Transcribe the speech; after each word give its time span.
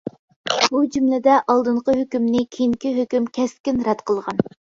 بۇ 0.69 0.79
جۈملىدە 0.95 1.35
ئالدىنقى 1.53 1.95
ھۆكۈمنى 1.99 2.41
كېيىنكى 2.57 2.95
ھۆكۈم 2.97 3.29
كەسكىن 3.37 3.87
رەت 3.91 4.05
قىلغان. 4.11 4.43